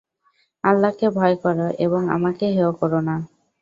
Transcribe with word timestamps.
আল্লাহকে 0.63 1.07
ভয় 1.09 1.35
কর 1.43 1.57
এবং 1.79 2.01
আমাকে 2.09 2.45
হেয় 2.55 2.71
করো 2.79 2.99
না। 3.01 3.15